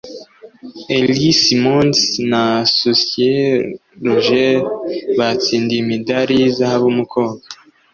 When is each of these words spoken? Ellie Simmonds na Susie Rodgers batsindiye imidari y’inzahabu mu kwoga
Ellie 0.95 1.37
Simmonds 1.41 2.01
na 2.31 2.43
Susie 2.75 3.33
Rodgers 4.07 4.63
batsindiye 5.17 5.79
imidari 5.83 6.33
y’inzahabu 6.39 6.87
mu 6.97 7.03
kwoga 7.11 7.45